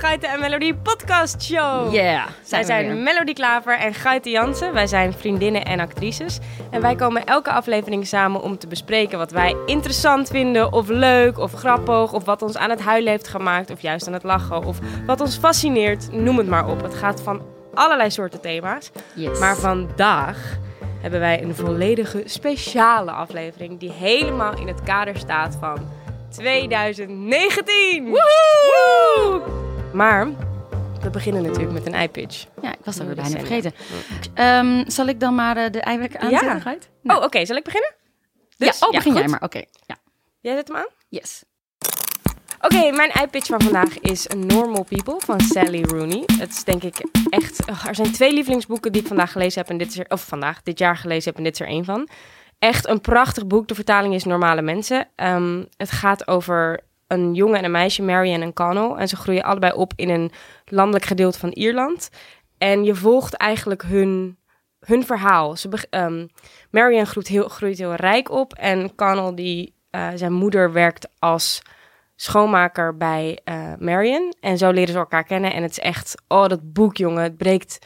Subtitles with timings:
[0.00, 1.92] Guiten en Melody podcast show.
[1.94, 4.72] Yeah, Wij zijn Melody Klaver en Guiten Jansen.
[4.72, 6.38] Wij zijn vriendinnen en actrices.
[6.70, 11.38] En wij komen elke aflevering samen om te bespreken wat wij interessant vinden, of leuk,
[11.38, 14.64] of grappig, of wat ons aan het huilen heeft gemaakt, of juist aan het lachen,
[14.64, 16.12] of wat ons fascineert.
[16.12, 16.82] Noem het maar op.
[16.82, 17.42] Het gaat van
[17.74, 18.90] allerlei soorten thema's.
[19.14, 19.38] Yes.
[19.38, 20.58] Maar vandaag
[21.00, 25.78] hebben wij een volledige speciale aflevering die helemaal in het kader staat van
[26.30, 28.04] 2019.
[28.04, 29.68] Woehoe!
[29.92, 30.28] Maar
[31.00, 32.46] we beginnen natuurlijk met een eye-pitch.
[32.62, 33.72] Ja, ik was dat weer bijna vergeten.
[34.34, 37.16] Ehm, zal ik dan maar eh, de eiwitten aanzetten, Ja.
[37.16, 37.44] Oh, oké.
[37.44, 37.94] Zal ik beginnen?
[38.56, 39.42] Dus, ja, oh, begin jij maar.
[39.42, 39.96] Oké, ja.
[40.40, 40.88] Jij zet hem aan?
[41.08, 41.42] Yes.
[42.60, 46.22] Oké, mijn eye-pitch van vandaag is Normal People van Sally Rooney.
[46.38, 47.68] Het is denk ik echt...
[47.86, 50.06] er zijn twee lievelingsboeken die ik vandaag gelezen heb en dit is er...
[50.08, 52.08] Of vandaag, dit jaar gelezen heb en dit is er één van.
[52.58, 53.68] Echt een prachtig boek.
[53.68, 55.08] De vertaling is Normale Mensen.
[55.16, 58.90] Ehm, het gaat over een jongen en een meisje, Marianne en Connell.
[58.96, 60.30] En ze groeien allebei op in een
[60.64, 62.10] landelijk gedeelte van Ierland.
[62.58, 64.38] En je volgt eigenlijk hun,
[64.80, 65.56] hun verhaal.
[65.56, 66.26] Ze ehm,
[66.70, 68.52] Marianne groeit heel, groeit heel rijk op.
[68.52, 71.62] En Connell, die, eh, zijn moeder, werkt als
[72.16, 74.34] schoonmaker bij eh Marion.
[74.40, 75.52] En zo leren ze elkaar kennen.
[75.52, 77.22] En het is echt, oh, dat boek, jongen.
[77.22, 77.78] Het breekt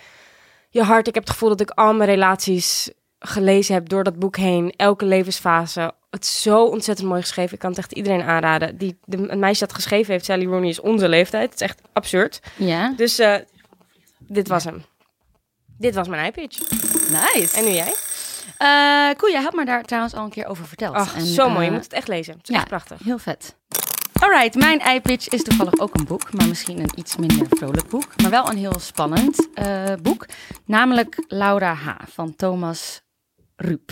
[0.70, 1.06] je hart.
[1.06, 4.72] Ik heb het gevoel dat ik al mijn relaties gelezen heb door dat boek heen.
[4.77, 5.92] Elke levensfase.
[6.15, 7.53] Het is zo ontzettend mooi geschreven.
[7.53, 8.77] Ik kan het echt iedereen aanraden.
[8.77, 11.45] Die, de, meisje dat geschreven heeft, Sally Rooney, is onze leeftijd.
[11.51, 12.41] Het is echt absurd.
[12.56, 13.37] Ja, Dus eh,
[14.19, 14.84] dit was hem.
[15.79, 16.59] Dit was mijn eye-pitch.
[17.11, 17.56] nice.
[17.56, 17.95] En nu jij?
[19.17, 20.95] Cool, jij had me daar trouwens al een keer over verteld.
[20.95, 21.61] Ach, En, zo mooi.
[21.61, 22.34] Je eh, moet het echt lezen.
[22.34, 22.56] Het is ja.
[22.56, 22.99] echt prachtig.
[23.05, 23.56] Heel vet.
[24.21, 28.06] Alright, mijn eye-pitch is toevallig ook een boek, maar misschien een iets minder vrolijk boek.
[28.22, 29.49] Maar wel een heel spannend
[30.03, 30.27] boek,
[30.65, 31.88] namelijk Laura H.
[32.12, 33.03] van Thomas
[33.56, 33.91] Rup.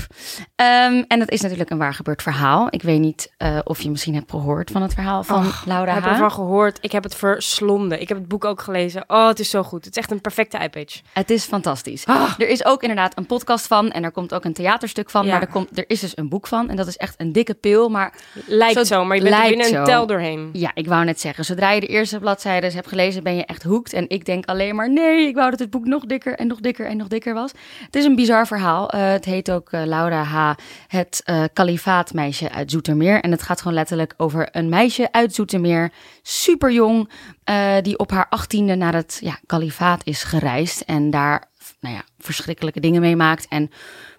[0.56, 2.66] Ehm, en dat is natuurlijk een waar gebeurd verhaal.
[2.70, 5.96] Ik weet niet eh, of je misschien hebt gehoord van het verhaal van Och, Laura
[5.96, 6.78] Ik heb ervan gehoord.
[6.80, 8.00] Ik heb het verslonden.
[8.00, 9.04] Ik heb het boek ook gelezen.
[9.06, 9.84] Oh, het is zo goed.
[9.84, 11.00] Het is echt een perfecte eye-pitch.
[11.12, 12.06] Het is fantastisch.
[12.06, 12.32] Ah.
[12.38, 15.24] Er is ook inderdaad een podcast van en er komt ook een theaterstuk van.
[15.26, 15.32] Ja.
[15.32, 17.54] Maar er, komt, er is dus een boek van en dat is echt een dikke
[17.54, 17.88] pil.
[17.88, 18.14] Maar
[18.46, 19.84] Lijkt Zo- zo, maar je bent er binnen een zo.
[19.84, 20.48] tel doorheen.
[20.52, 23.62] Ja, ik wou net zeggen, zodra je de eerste bladzijden hebt gelezen, ben je echt
[23.62, 23.92] hoekt.
[23.92, 26.60] En ik denk alleen maar, nee, ik wou dat het boek nog dikker en nog
[26.60, 27.50] dikker en nog dikker was.
[27.84, 28.90] Het is een bizar verhaal.
[28.90, 30.54] Eh, het heet ook eh, Laura H.,
[30.86, 33.20] het eh kalifaatmeisje uit Zoetermeer.
[33.20, 35.92] En het gaat gewoon letterlijk over een meisje uit Zoetermeer,
[36.22, 37.10] super jong,
[37.44, 40.80] eh, die op haar achttiende naar het ja, kalifaat is gereisd.
[40.80, 43.70] En daar, nou ja, verschrikkelijke dingen meemaakt en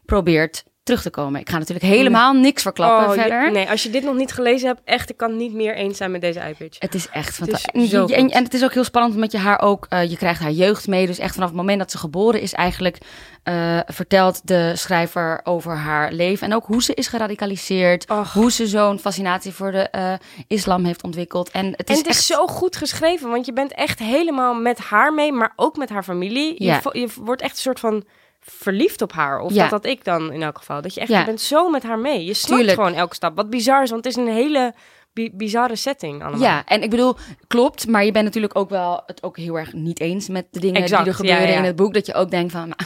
[0.05, 1.39] probeert terug te komen.
[1.39, 3.51] Ik ga natuurlijk helemaal niks verklappen Oh, je- verder.
[3.51, 6.11] nee, als je dit nog niet gelezen hebt, echt, ik kan niet meer eens zijn
[6.11, 6.79] met deze eye-pitch.
[6.79, 7.94] Het is echt fantastisch.
[7.94, 10.41] En, en, en het is ook heel spannend omdat je haar ook, eh, je krijgt
[10.41, 11.05] haar jeugd mee.
[11.05, 12.97] Dus echt vanaf het moment dat ze geboren is, eigenlijk
[13.44, 16.47] eh, vertelt de schrijver over haar leven.
[16.47, 18.09] En ook hoe ze is geradicaliseerd.
[18.09, 18.33] Och.
[18.33, 20.13] Hoe ze zo'n fascinatie voor de eh,
[20.47, 21.51] islam heeft ontwikkeld.
[21.51, 24.79] En het En is het is zo goed geschreven, want je bent echt helemaal met
[24.79, 26.63] haar mee, maar ook met haar familie.
[26.63, 26.81] Ja.
[26.91, 28.03] je wordt echt een soort van
[28.45, 29.39] verliefd op haar.
[29.39, 29.61] Of Ja.
[29.61, 30.81] dat had ik dan in elk geval.
[30.81, 31.19] Dat je echt, Ja.
[31.19, 32.25] je bent zo met haar mee.
[32.25, 32.77] Je snapt Tuurlijk.
[32.79, 33.35] gewoon elke stap.
[33.35, 34.73] Wat bizar is, want het is een hele
[35.13, 36.39] bi- bizarre setting allemaal.
[36.41, 37.15] Ja, en ik bedoel,
[37.47, 40.59] klopt, maar je bent natuurlijk ook wel het ook heel erg niet eens met de
[40.59, 41.93] dingen Exact, die er gebeuren ja, in het boek.
[41.93, 42.81] Dat je ook denkt van, nou,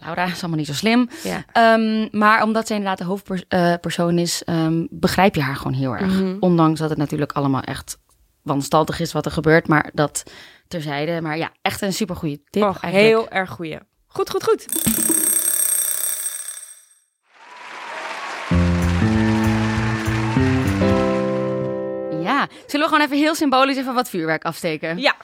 [0.00, 1.08] Laura is allemaal niet zo slim.
[1.52, 6.12] Ehm, maar omdat zij inderdaad de hoofdpersoon is, ehm, begrijp je haar gewoon heel erg.
[6.20, 6.36] Mhm.
[6.40, 7.98] Ondanks dat het natuurlijk allemaal echt
[8.42, 10.22] wanstaltig is wat er gebeurt, maar dat
[10.68, 11.20] terzijde.
[11.20, 12.62] Maar ja, echt een supergoeie tip.
[12.62, 13.78] Och, heel erg goeie.
[14.08, 14.66] Goed, goed, goed.
[22.22, 24.98] Ja, zullen we gewoon even heel symbolisch even wat vuurwerk afsteken?
[24.98, 25.16] Ja.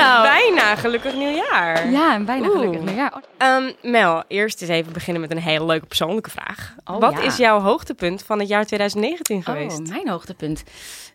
[0.00, 1.90] Nou, Bijna gelukkig nieuwjaar.
[1.90, 2.56] ja, en bijna Oeh.
[2.58, 3.12] gelukkig nieuwjaar.
[3.36, 6.74] Ehm, Mel, eerst eens even beginnen met een hele leuke persoonlijke vraag.
[6.84, 7.20] Oh, Wat ja.
[7.20, 9.78] is jouw hoogtepunt van het jaar 2019 geweest?
[9.80, 10.62] Oh, mijn hoogtepunt.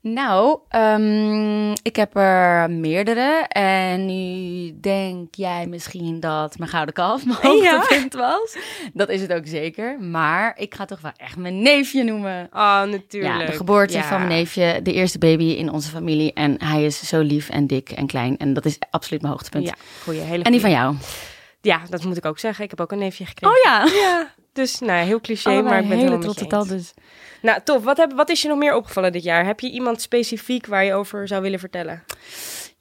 [0.02, 3.46] Nou, ehm, ik heb er meerdere.
[3.48, 7.72] En nu denk jij misschien dat mijn gouden kalf mijn Ja.
[7.76, 8.58] hoogtepunt was.
[8.94, 10.00] Dat is het ook zeker.
[10.00, 12.48] Maar ik ga toch wel echt mijn neefje noemen.
[12.54, 13.40] Oh, natuurlijk.
[13.40, 14.04] Ja, de geboorte Ja.
[14.04, 14.80] van mijn neefje.
[14.84, 16.34] De eerste baby in onze familie.
[16.34, 18.38] En hij is zo lief en dik en klein.
[18.38, 19.68] En dat is absoluut mijn hoogtepunt.
[19.68, 20.96] Ja, goeie, hele En die van jou?
[21.62, 22.64] Ja, dat moet ik ook zeggen.
[22.64, 23.58] Ik heb ook een neefje gekregen.
[23.58, 23.86] Oh ja.
[24.02, 26.48] Ja, dus nou, heel cliché, Allebei maar ik ben hele eens.
[26.48, 26.94] tal dus.
[27.42, 27.84] Nou, tof.
[27.84, 29.46] Wat, heb, wat is je nog meer opgevallen dit jaar?
[29.46, 32.04] Heb je iemand specifiek waar je over zou willen vertellen?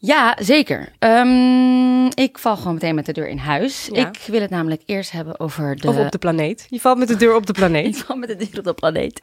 [0.07, 0.89] Ja, zeker.
[0.99, 3.89] Ehm, ik val gewoon meteen met de deur in huis.
[3.93, 4.09] Ja.
[4.09, 5.89] Ik wil het namelijk eerst hebben over de...
[5.89, 6.67] Of op de planeet?
[6.71, 7.97] Je valt met de deur op de Ik planeet.
[7.99, 9.21] val met de deur op de planeet.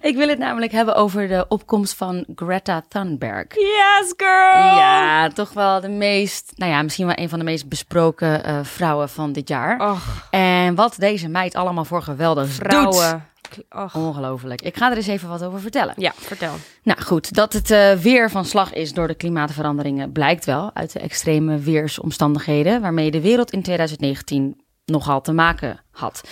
[0.00, 3.46] Ik wil het namelijk hebben over de opkomst van Greta Thunberg.
[3.54, 4.76] Yes, girl!
[4.76, 8.58] Ja, toch wel de meest, nou ja, misschien wel een van de meest besproken eh,
[8.62, 9.90] vrouwen van dit jaar.
[9.90, 13.16] Och, En wat deze meid allemaal voor geweldig doet.
[13.68, 13.94] Ach.
[13.94, 14.62] Ongelooflijk.
[14.62, 15.94] Ik ga er eens even wat over vertellen.
[15.96, 16.54] Ja, vertel.
[16.82, 20.92] Nou goed, dat het uh, weer van slag is door de klimaatveranderingen blijkt wel uit
[20.92, 26.22] de extreme weersomstandigheden waarmee de wereld in 2019 nogal te maken had.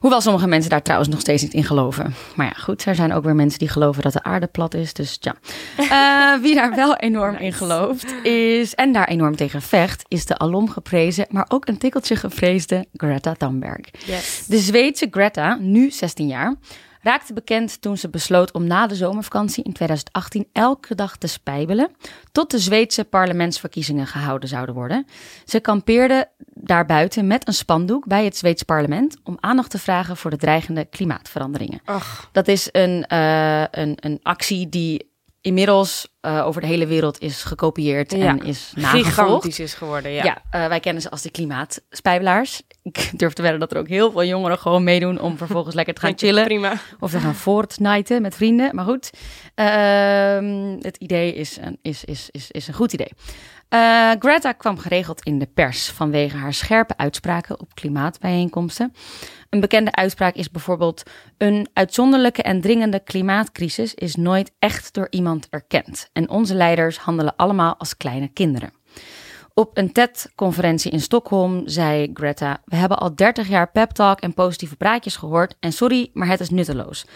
[0.00, 2.14] Hoewel sommige mensen daar trouwens nog steeds niet in geloven.
[2.34, 4.92] Maar ja, goed, er zijn ook weer mensen die geloven dat de aarde plat is.
[4.92, 5.34] Dus ja.
[5.78, 10.38] Uh, wie daar wel enorm in gelooft is, en daar enorm tegen vecht, is de
[10.38, 13.86] alom geprezen, maar ook een tikkeltje gevreesde Greta Thunberg.
[14.06, 14.44] Yes.
[14.46, 16.54] De Zweedse Greta, nu 16 jaar,
[17.02, 21.90] raakte bekend toen ze besloot om na de zomervakantie in 2018 elke dag te spijbelen
[22.32, 25.06] tot de Zweedse parlementsverkiezingen gehouden zouden worden.
[25.44, 30.30] Ze kampeerde daarbuiten met een spandoek bij het Zweeds parlement om aandacht te vragen voor
[30.30, 31.80] de dreigende klimaatveranderingen.
[31.84, 32.28] Ach.
[32.32, 35.09] Dat is een, uh, een, een actie die
[35.40, 38.26] inmiddels uh, over de hele wereld is gekopieerd Ja.
[38.26, 39.08] en is nagevolgd.
[39.08, 40.24] Gigantisch is geworden, ja.
[40.24, 42.62] Ja, eh, wij kennen ze als de klimaatspijbelaars.
[42.82, 45.94] Ik durf te wedden dat er ook heel veel jongeren gewoon meedoen om vervolgens lekker
[45.94, 46.44] te gaan chillen.
[46.44, 46.72] Prima.
[47.00, 48.74] Of te gaan fortniten met vrienden.
[48.74, 49.10] Maar goed,
[49.54, 53.12] ehm, het idee is een, is, is, is, is een goed idee.
[53.70, 58.92] Eh, Greta kwam geregeld in de pers vanwege haar scherpe uitspraken op klimaatbijeenkomsten.
[59.50, 61.02] Een bekende uitspraak is bijvoorbeeld:
[61.38, 66.08] een uitzonderlijke en dringende klimaatcrisis is nooit echt door iemand erkend.
[66.12, 68.72] En onze leiders handelen allemaal als kleine kinderen.
[69.54, 74.76] Op een TED-conferentie in Stockholm zei Greta: We hebben al 30 jaar pep-talk en positieve
[74.76, 75.54] praatjes gehoord.
[75.60, 77.06] En sorry, maar het is nutteloos.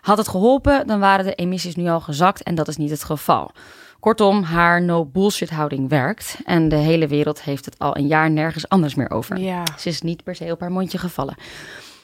[0.00, 3.04] Had het geholpen, dan waren de emissies nu al gezakt en dat is niet het
[3.04, 3.50] geval.
[4.00, 6.36] Kortom, haar no-bullshit houding werkt.
[6.44, 9.38] En de hele wereld heeft het al een jaar nergens anders meer over.
[9.38, 9.62] Ja.
[9.78, 11.34] Ze is niet per se op haar mondje gevallen.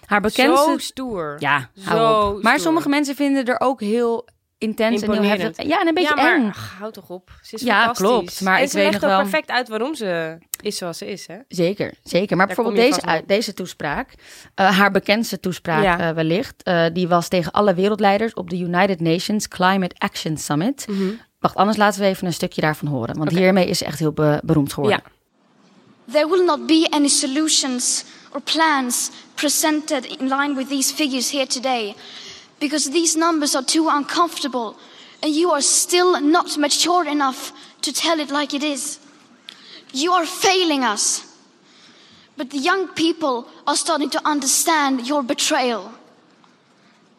[0.05, 0.71] Haar bekendste...
[0.71, 1.37] Zo stoer.
[1.39, 2.33] Ja, Zo.
[2.33, 2.59] Maar stoer.
[2.65, 5.67] sommige mensen vinden er ook heel intens en heel heftig.
[5.67, 6.49] Ja, en een beetje ja, maar, eng.
[6.49, 7.31] ach, houd toch op.
[7.43, 8.07] Ze is Ja, fantastisch.
[8.09, 10.99] klopt, maar en ik ze weet legt nog wel- perfect uit waarom ze is zoals
[10.99, 11.37] ze is, hè?
[11.49, 12.37] Zeker, zeker.
[12.37, 14.15] Maar Daar bijvoorbeeld deze, uit, deze toespraak,
[14.55, 15.99] eh, haar bekendste toespraak Ja.
[16.09, 20.87] eh, wellicht, eh, die was tegen alle wereldleiders op de United Nations Climate Action Summit.
[21.45, 23.39] Wacht, anders laten we even een stukje daarvan horen, want Oké.
[23.41, 25.03] hiermee is ze echt heel be- beroemd geworden.
[25.05, 25.11] Ja.
[26.13, 31.47] There will not be any solutions or plans presented in line with these figures here
[31.47, 31.95] today
[32.59, 34.75] because these numbers are too uncomfortable
[35.21, 38.99] and you are still not mature enough to tell it like it is.
[39.93, 41.23] You are failing us.
[42.37, 45.91] But the young people are starting to understand your betrayal.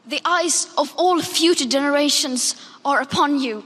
[0.10, 3.64] The eyes of all future generations are upon you.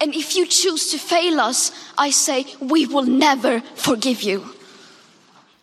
[0.00, 4.54] And if you choose to fail us, I say we will never forgive you.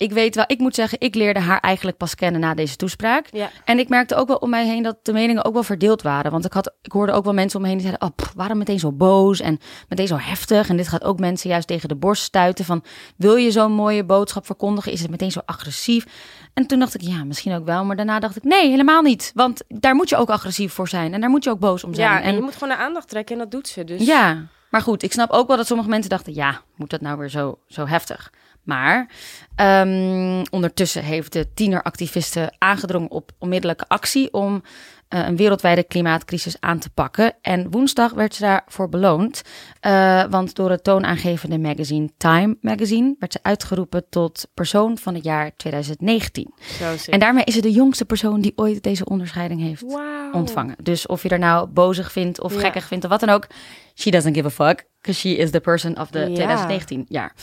[0.01, 3.27] Ik weet wel, ik moet zeggen, ik leerde haar eigenlijk pas kennen na deze toespraak.
[3.31, 3.50] Ja.
[3.65, 6.31] En ik merkte ook wel om mij heen dat de meningen ook wel verdeeld waren.
[6.31, 8.33] Want ik, had, ik hoorde ook wel mensen om me heen die zeiden, oh, pff,
[8.36, 9.59] waarom meteen zo boos en
[9.89, 10.69] meteen zo heftig.
[10.69, 12.83] En dit gaat ook mensen juist tegen de borst stuiten van,
[13.15, 14.92] wil je zo'n mooie boodschap verkondigen?
[14.92, 16.06] Is het meteen zo agressief?
[16.53, 17.86] En toen dacht ik, ja, misschien ook wel.
[17.86, 19.31] Maar daarna dacht ik, nee, helemaal niet.
[19.36, 21.13] Want daar moet je ook agressief voor zijn.
[21.13, 22.12] En daar moet je ook boos om zijn.
[22.12, 24.06] Ja, en je moet gewoon de aandacht trekken en dat doet ze dus.
[24.06, 27.18] Ja, maar goed, ik snap ook wel dat sommige mensen dachten: ja, moet dat nou
[27.18, 28.31] weer zo, zo heftig?
[28.63, 29.10] Maar
[29.56, 34.63] ehm, ondertussen heeft de tieneractivisten aangedrongen op onmiddellijke actie om
[35.08, 37.34] eh, een wereldwijde klimaatcrisis aan te pakken.
[37.41, 39.41] En woensdag werd ze daarvoor beloond,
[39.80, 45.24] eh, want door het toonaangevende magazine Time Magazine werd ze uitgeroepen tot persoon van het
[45.24, 46.53] jaar 2019.
[46.80, 47.13] Zo sick.
[47.13, 50.32] En daarmee is ze de jongste persoon die ooit deze onderscheiding heeft Wauw.
[50.32, 50.75] ontvangen.
[50.84, 52.60] Dus of je er nou bozig vindt of Ja.
[52.60, 53.48] gekkig vindt of wat dan ook.
[53.96, 54.86] She doesn't give a fuck.
[55.01, 56.25] Because she is the person of the Ja.
[56.25, 57.34] 2019 jaar.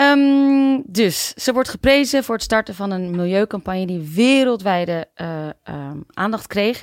[0.00, 5.96] Ehm, dus ze wordt geprezen voor het starten van een milieucampagne die wereldwijde eh, ehm,
[6.12, 6.82] aandacht kreeg.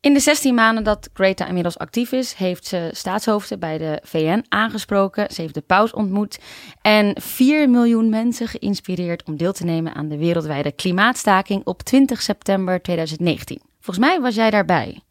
[0.00, 4.44] In de 16 maanden dat Greta inmiddels actief is, heeft ze staatshoofden bij de VN
[4.48, 5.30] aangesproken.
[5.30, 6.38] Ze heeft de paus ontmoet
[6.82, 12.22] en 4 miljoen mensen geïnspireerd om deel te nemen aan de wereldwijde klimaatstaking op 20
[12.22, 13.60] september 2019.
[13.80, 15.03] Volgens mij was jij daarbij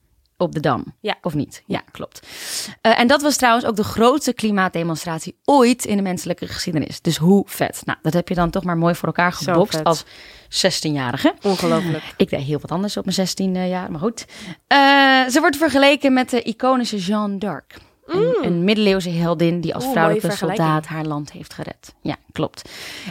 [0.44, 0.86] op de Dam.
[1.00, 1.16] Ja.
[1.22, 1.64] Of niet?
[1.66, 2.28] Ja, klopt.
[2.82, 7.02] Eh, en dat was trouwens ook de grootste klimaatdemonstratie ooit in de menselijke geschiedenis.
[7.02, 7.82] Dus hoe vet.
[7.86, 10.04] Nou, dat heb je dan toch maar mooi voor elkaar gebokst als
[10.50, 11.34] 16-jarige.
[11.42, 12.04] Ongelooflijk.
[12.18, 14.26] Ik deed heel wat anders op mijn 16 jaar, maar goed.
[14.68, 14.78] Eh,
[15.28, 17.76] ze wordt vergeleken met de iconische Jeanne d'Arc.
[18.06, 21.96] Een, een middeleeuwse heldin die als vrouwelijke soldaat haar land heeft gered.
[22.02, 22.70] Ja, klopt.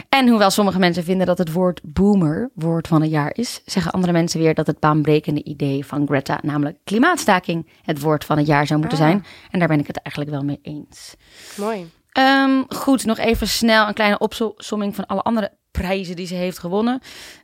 [0.09, 3.91] En hoewel sommige mensen vinden dat het woord boomer woord van het jaar is, zeggen
[3.91, 8.47] andere mensen weer dat het baanbrekende idee van Greta, namelijk klimaatstaking, het woord van het
[8.47, 9.03] jaar zou moeten Ah.
[9.05, 9.25] zijn.
[9.51, 11.15] En daar ben ik het eigenlijk wel mee eens.
[11.55, 11.91] Mooi.
[12.11, 16.59] Ehm, goed, nog even snel een kleine opsomming van alle andere prijzen die ze heeft
[16.59, 17.01] gewonnen.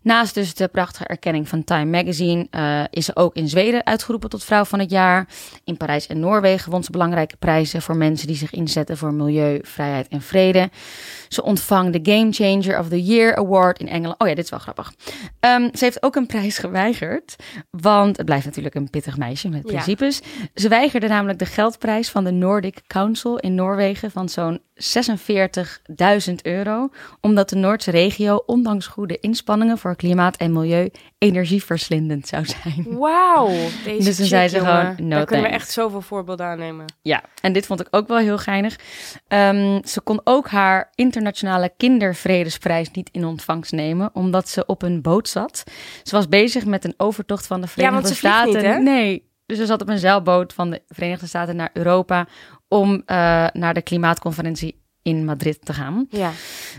[0.09, 4.29] Naast dus de prachtige erkenning van Time Magazine uh, is ze ook in Zweden uitgeroepen
[4.29, 5.27] tot vrouw van het jaar.
[5.63, 9.59] In Parijs en Noorwegen won ze belangrijke prijzen voor mensen die zich inzetten voor milieu,
[9.63, 10.69] vrijheid en vrede.
[11.27, 14.19] Ze ontvangt de Game Changer of the Year Award in Engeland.
[14.19, 14.93] Oh ja, dit is wel grappig.
[15.39, 17.35] Um, ze heeft ook een prijs geweigerd,
[17.69, 20.21] want het blijft natuurlijk een pittig meisje met principes.
[20.55, 26.89] Ze weigerde namelijk de geldprijs van de Nordic Council in Noorwegen van zo'n 46.000 euro,
[27.21, 32.85] omdat de Noordse regio, ondanks goede inspanningen voor klimaat en milieu, energieverslindend zou zijn.
[32.97, 33.47] Wauw,
[33.85, 36.85] deze Dus dan zei ze gewoon, no Daar kunnen we echt zoveel voorbeelden aannemen.
[37.01, 38.75] Ja, en dit vond ik ook wel heel geinig.
[39.27, 45.01] Um, ze kon ook haar internationale kindervredesprijs niet in ontvangst nemen, omdat ze op een
[45.01, 45.63] boot zat.
[46.03, 48.53] Ze was bezig met een overtocht van de Verenigde ja, Staten.
[48.53, 48.77] Niet, hè?
[48.77, 52.27] Nee, dus ze zat op een zeilboot van de Verenigde Staten naar Europa
[52.67, 53.01] om uh,
[53.53, 54.78] naar de klimaatconferentie
[55.09, 56.07] in Madrid te gaan.
[56.09, 56.31] Ja.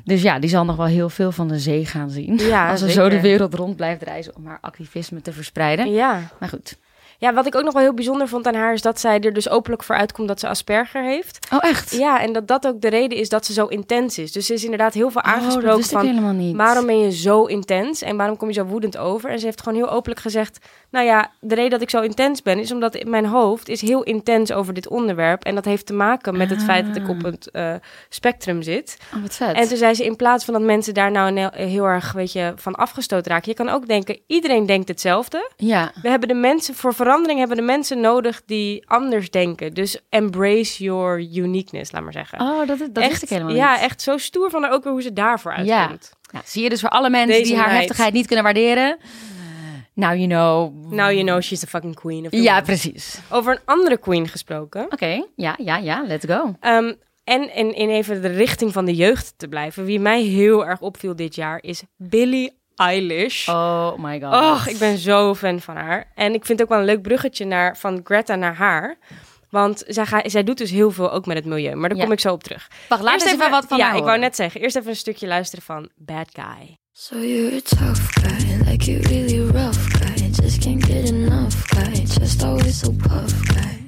[0.04, 2.38] Dus ja, die zal nog wel heel veel van de zee gaan zien.
[2.38, 5.92] Ja, Als ze zo de wereld rond blijft reizen om haar activisme te verspreiden.
[5.92, 6.30] Ja.
[6.40, 6.78] Maar goed.
[7.20, 9.32] Ja, wat ik ook nog wel heel bijzonder vond aan haar is dat zij er
[9.32, 11.46] dus openlijk voor uitkomt dat ze Asperger heeft.
[11.52, 11.90] Oh, echt?
[11.90, 14.32] Ja, en dat dat ook de reden is dat ze zo intens is.
[14.32, 18.02] Dus ze is inderdaad heel veel aangesproken oh, dat van waarom ben je zo intens
[18.02, 19.30] en waarom kom je zo woedend over?
[19.30, 20.58] En ze heeft gewoon heel openlijk gezegd,
[20.90, 24.02] nou ja, de reden dat ik zo intens ben is omdat mijn hoofd is heel
[24.02, 27.22] intens over dit onderwerp en dat heeft te maken met het feit dat ik op
[27.22, 27.74] het uh,
[28.08, 28.98] spectrum zit.
[29.14, 29.56] Oh, wat vet.
[29.56, 32.32] En toen zei ze in plaats van dat mensen daar nou heel, heel erg, weet
[32.32, 35.50] je, van afgestoten raken, je kan ook denken, iedereen denkt hetzelfde.
[35.56, 35.92] Ja.
[36.02, 37.08] We hebben de mensen voor verandering
[37.38, 39.74] hebben de mensen nodig die anders denken.
[39.74, 42.40] Dus embrace your uniqueness, laat maar zeggen.
[42.40, 43.82] Oh, dat, dat echt, wist ik helemaal ja, niet.
[43.82, 46.12] echt zo stoer van haar ook weer hoe ze daarvoor uitkomt.
[46.12, 46.38] Ja.
[46.38, 46.40] ja.
[46.44, 47.78] zie je dus voor alle mensen Deze die haar meid.
[47.78, 48.98] heftigheid niet kunnen waarderen.
[49.94, 50.74] Now you know.
[50.92, 52.64] Now you know she's the fucking queen of the Ja, world.
[52.64, 53.18] precies.
[53.30, 54.84] Over een andere queen gesproken.
[54.90, 56.54] Oké, ja, ja, ja, let's go.
[56.60, 59.84] Um, en in, in even de richting van de jeugd te blijven.
[59.84, 63.48] Wie mij heel erg opviel dit jaar is Billie Eilish.
[63.48, 64.32] Oh my god.
[64.34, 66.10] Och, ik ben zo fan van haar.
[66.14, 68.96] En ik vind het ook wel een leuk bruggetje naar, van Greta naar haar.
[69.50, 71.74] Want zij, ga, zij doet dus heel veel ook met het milieu.
[71.74, 72.04] Maar daar Ja.
[72.04, 72.68] kom ik zo op terug.
[72.88, 74.60] Wacht, laat Eerst eens even wat van Ja, haar ik wou net zeggen.
[74.60, 76.76] Eerst even een stukje luisteren van Bad Guy.
[76.92, 80.30] So you're a tough guy, like you really rough guy.
[80.42, 83.78] Just can't get enough guy, just always so puff guy.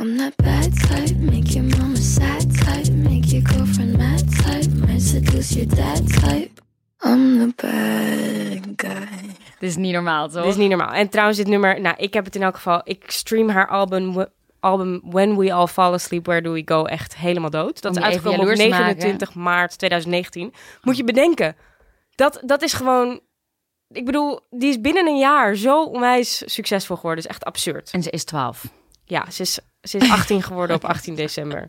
[0.00, 5.00] I'm that bad type, make your mama sad type, make your girlfriend mad type, might
[5.02, 6.55] seduce your dad type.
[7.16, 9.36] I'm the bad guy.
[9.58, 10.42] Dit is niet normaal, toch?
[10.42, 10.92] Dit is niet normaal.
[10.92, 11.80] En trouwens, dit nummer...
[11.80, 12.80] Nou, ik heb het in elk geval...
[12.84, 14.26] Ik stream haar album...
[14.60, 17.82] Album When We All Fall Asleep, Where Do We Go echt helemaal dood.
[17.82, 18.84] Dat is uitgekomen op jaloers te maken.
[18.84, 20.52] 29 maart 2019.
[20.82, 21.56] Moet je bedenken.
[22.14, 23.20] Dat, dat is gewoon...
[23.88, 27.22] Ik bedoel, die is binnen een jaar zo onwijs succesvol geworden.
[27.22, 27.90] Dat is echt absurd.
[27.90, 28.64] En ze is 12.
[29.04, 31.66] Ja, ze is, ze is 18 geworden op 18 december.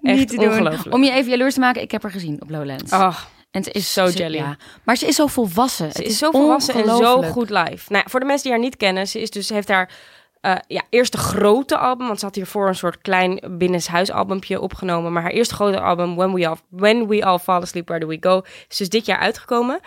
[0.00, 0.48] Niet Echt te doen.
[0.48, 0.94] ongelooflijk.
[0.94, 2.92] Om je even jaloers te maken, ik heb haar gezien op Lowlands.
[2.92, 3.18] Oh,
[3.54, 4.36] en ze is zo jelly.
[4.36, 4.56] Ja.
[4.84, 5.92] Maar ze is zo volwassen.
[5.92, 7.92] Ze Het is zo volwassen en zo goed live.
[7.92, 9.90] Nou, ja, voor de mensen die haar niet kennen, ze is dus, heeft haar
[10.40, 15.22] eh, ja, eerste grote album, want ze had hiervoor een soort klein binnenshuisalbumpje opgenomen, maar
[15.22, 18.16] haar eerste grote album, When We All, When We All Fall Asleep, Where Do We
[18.20, 19.80] Go, is dus dit jaar uitgekomen.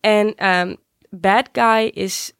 [0.00, 0.74] En ehm,
[1.10, 2.32] Bad Guy is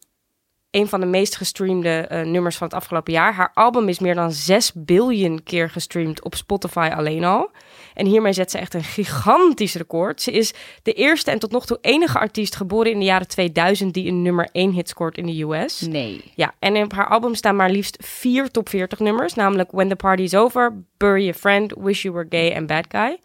[0.72, 3.34] een van de meest gestreamde eh, nummers van het afgelopen jaar.
[3.34, 7.50] Haar album is meer dan 6 biljoen keer gestreamd op Spotify alleen al.
[7.94, 10.22] En hiermee zet ze echt een gigantisch record.
[10.22, 13.94] Ze is de eerste en tot nog toe enige artiest geboren in de jaren 2000
[13.94, 15.80] die een nummer 1 hit scoort in de US.
[15.80, 16.32] Nee.
[16.34, 19.96] Ja, en op haar album staan maar liefst vier top 40 nummers, namelijk When the
[19.96, 23.18] Party's Over, Bury a Friend, Wish You Were Gay en Bad Guy.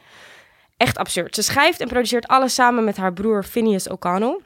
[0.78, 1.36] Echt absurd.
[1.36, 4.40] Ze schrijft en produceert alles samen met haar broer Phineas O'Connell.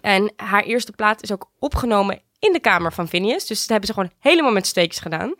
[0.00, 3.46] En haar eerste plaat is ook opgenomen in de kamer van Phineas.
[3.46, 5.34] Dus dat hebben ze gewoon helemaal met steekjes gedaan.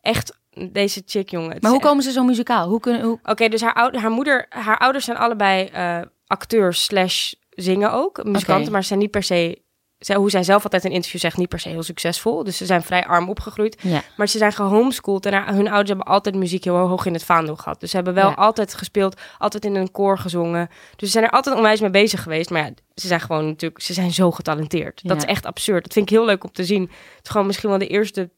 [0.00, 0.38] Echt,
[0.70, 1.56] deze chick, jongen.
[1.60, 2.68] Maar hoe komen ze zo muzikaal?
[2.68, 3.18] Hoe kunnen, hoe...
[3.22, 8.24] Oké, dus haar, ouder, haar moeder, haar ouders zijn allebei eh, acteurs slash zingen ook,
[8.24, 9.61] muzikanten, maar ze zijn niet per se,
[10.06, 12.44] zij, hoe zij zelf altijd in interview zegt, niet per se heel succesvol.
[12.44, 14.02] Dus ze zijn vrij arm opgegroeid, Ja.
[14.16, 17.24] maar ze zijn gehomeschooled en haar- hun ouders hebben altijd muziek heel hoog in het
[17.24, 17.80] vaandel gehad.
[17.80, 18.34] Dus ze hebben wel Ja.
[18.34, 20.68] altijd gespeeld, altijd in een koor gezongen.
[20.96, 23.82] Dus ze zijn er altijd onwijs mee bezig geweest, maar ja, ze zijn gewoon natuurlijk,
[23.82, 25.00] ze zijn zo getalenteerd.
[25.04, 25.82] Dat is echt absurd.
[25.84, 26.82] Dat vind ik heel leuk om te zien.
[26.82, 28.30] Het is gewoon misschien wel de eerste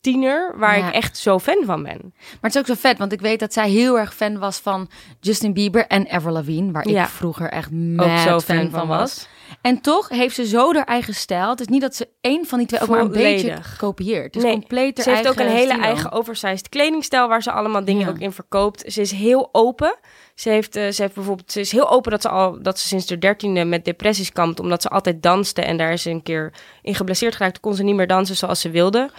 [0.00, 0.88] tiener waar Ja.
[0.88, 2.00] ik echt zo fan van ben.
[2.14, 4.58] Maar het is ook zo vet, want ik weet dat zij heel erg fan was
[4.58, 4.90] van
[5.20, 7.02] Justin Bieber en Avril Lavigne, waar Ja.
[7.02, 9.28] ik vroeger echt Ook mad zo fan, van was.
[9.62, 11.48] En toch heeft ze zo haar eigen stijl.
[11.50, 14.24] Het is niet dat ze één van die twee ook maar een beetje kopieert.
[14.24, 15.82] Het is Nee, compleet haar Ze heeft ook een hele stilo.
[15.84, 18.08] eigen oversized kledingstijl waar ze allemaal dingen Ja.
[18.08, 18.92] ook in verkoopt.
[18.92, 19.96] Ze is heel open.
[20.34, 22.86] Ze heeft, eh, ze heeft bijvoorbeeld, ze is heel open dat ze al dat ze
[22.88, 26.22] sinds de dertiende met depressies kampt, omdat ze altijd danste en daar is ze een
[26.22, 26.52] keer
[26.82, 27.60] in geblesseerd geraakt.
[27.60, 29.10] Kon ze niet meer dansen zoals ze wilde.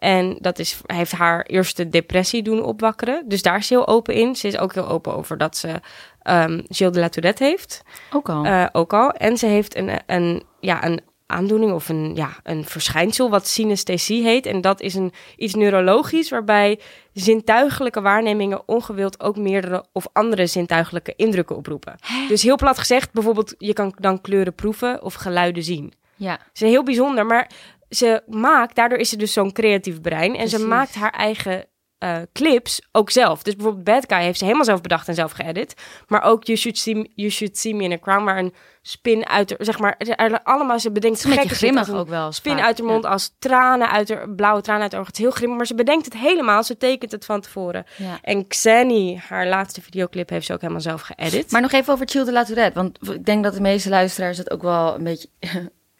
[0.00, 3.24] En dat is, heeft haar eerste depressie doen opwakkeren.
[3.26, 4.36] Dus daar is ze heel open in.
[4.36, 5.80] Ze is ook heel open over dat ze
[6.22, 7.82] ehm Gilles de la Tourette heeft.
[8.12, 8.44] Ook al.
[8.44, 9.10] Eh, ook al.
[9.10, 14.22] En ze heeft een, een, ja, een aandoening of een, ja, een verschijnsel wat synesthesie
[14.22, 14.46] heet.
[14.46, 16.80] En dat is een, iets neurologisch waarbij
[17.12, 21.94] zintuigelijke waarnemingen ongewild ook meerdere of andere zintuigelijke indrukken oproepen.
[22.28, 25.92] Dus heel plat gezegd, bijvoorbeeld je kan dan kleuren proeven of geluiden zien.
[26.16, 26.38] ja.
[26.52, 27.50] Ze is heel bijzonder, maar
[27.90, 30.36] ze maakt, daardoor is ze dus zo'n creatief brein.
[30.36, 31.64] En ze maakt haar eigen
[31.98, 33.42] eh, clips ook zelf.
[33.42, 35.74] Dus bijvoorbeeld Bad Guy heeft ze helemaal zelf bedacht en zelf geëdit.
[36.08, 38.54] Maar ook You Should See, Me- you should see Me in a Crown, waar een
[38.82, 42.32] spin uit haar, zeg maar, allemaal, ze bedenkt Het gekke grimmig ook wel.
[42.32, 42.64] Spin vaak.
[42.64, 45.12] uit haar mond als tranen uit haar, blauwe tranen uit haar ogen.
[45.12, 46.62] Het is heel grimmig, maar ze bedenkt het helemaal.
[46.62, 47.84] Ze tekent het van tevoren.
[47.96, 48.18] Ja.
[48.22, 51.50] En Xeni, haar laatste videoclip, heeft ze ook helemaal zelf geëdit.
[51.50, 52.78] Maar nog even over Chill de La Tourette.
[52.78, 55.28] Want ik denk dat de meeste luisteraars het ook wel een beetje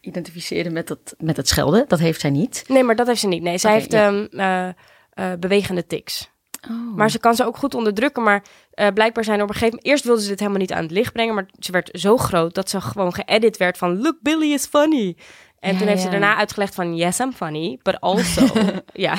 [0.01, 1.85] identificeren met dat, met het schelden.
[1.89, 2.65] Dat heeft zij niet.
[2.69, 3.43] Nee, maar dat heeft ze niet.
[3.43, 4.07] Nee, zij heeft ja.
[4.07, 4.69] ehm, eh,
[5.11, 6.31] eh, bewegende tics.
[6.71, 6.97] Oh.
[6.97, 8.23] Maar ze kan ze ook goed onderdrukken.
[8.23, 9.93] Maar eh, blijkbaar zijn er op een gegeven moment...
[9.93, 11.35] Eerst wilde ze dit helemaal niet aan het licht brengen.
[11.35, 14.01] Maar ze werd zo groot dat ze gewoon geëdit werd van...
[14.01, 15.17] Look, Billy is funny.
[15.59, 16.97] En Ja, toen heeft ze daarna uitgelegd van...
[16.97, 18.47] Yes, I'm funny, but also...
[18.93, 19.15] ja,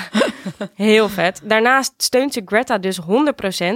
[0.73, 1.41] heel vet.
[1.43, 3.05] Daarnaast steunt ze Greta dus 100%.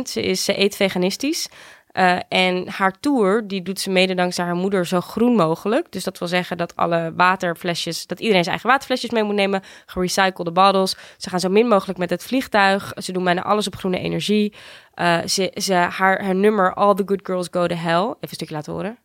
[0.03, 1.50] Ze, is, ze eet veganistisch.
[1.95, 5.91] Eh, en haar tour, die doet ze mede dankzij haar moeder zo groen mogelijk.
[5.91, 9.61] Dus dat wil zeggen dat alle waterflesjes, dat iedereen zijn eigen waterflesjes mee moet nemen.
[9.85, 10.95] Gerecyclede bottles.
[11.17, 12.93] Ze gaan zo min mogelijk met het vliegtuig.
[12.95, 14.53] Ze doen bijna alles op groene energie.
[14.93, 18.01] Eh, ze, haar, haar nummer All the Good Girls Go to Hell.
[18.01, 18.97] Even een stukje laten horen.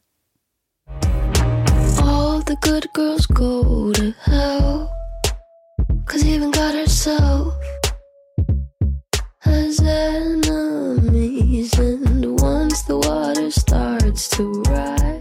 [2.03, 4.87] All the good girls go to hell.
[6.05, 7.80] Cause even God herself
[9.41, 11.79] has enemies.
[11.79, 15.21] And once the water starts to rise,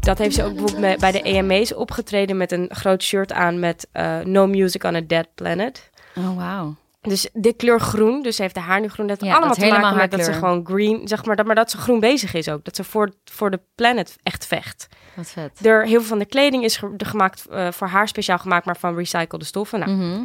[0.00, 3.88] Dat heeft ze ook bijvoorbeeld bij de EMA's opgetreden met een groot shirt aan met
[3.92, 5.90] eh, No Music on a Dead Planet.
[6.16, 6.74] Oh, wauw.
[7.00, 9.06] Dus de kleur groen, dus ze heeft de haar nu groen.
[9.06, 11.46] Dat heeft Ja, allemaal dat te maken met dat ze gewoon green, zeg maar, dat,
[11.46, 12.64] maar dat ze groen bezig is ook.
[12.64, 14.88] Dat ze voor, voor de planet echt vecht.
[15.14, 15.66] Wat vet.
[15.66, 18.66] Er, heel veel van de kleding is ge- de gemaakt, eh, voor haar speciaal gemaakt,
[18.66, 19.78] maar van recyclede stoffen.
[19.78, 20.22] Nou, Mhm.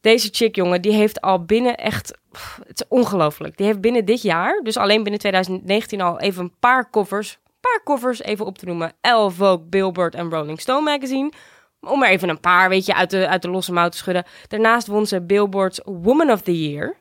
[0.00, 2.18] Deze chick, jongen, die heeft al binnen echt...
[2.66, 3.56] Het is ongelooflijk.
[3.56, 7.38] Die heeft binnen dit jaar, dus alleen binnen 2019 al even een paar covers...
[7.60, 8.92] paar covers even op te noemen.
[9.00, 11.32] Elle, Vogue, Billboard en Rolling Stone magazine.
[11.80, 14.24] Om er even een paar, weet je, uit de, uit de losse mouw te schudden.
[14.48, 16.96] Daarnaast won ze Billboard's Woman of the Year.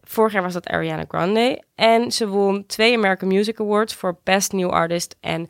[0.00, 1.62] Vorig jaar was dat Ariana Grande.
[1.74, 5.48] En ze won twee American Music Awards voor Best New Artist en